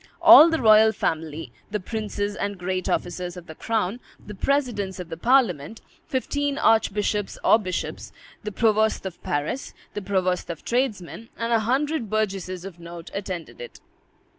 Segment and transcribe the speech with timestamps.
[0.19, 5.09] All the royal family, the princes and great officers of the crown, the presidents of
[5.09, 8.11] the parliament, fifteen archbishops or bishops,
[8.43, 13.61] the provost of Paris, the provost of tradesmen, and a hundred burgesses of note attended
[13.61, 13.79] it.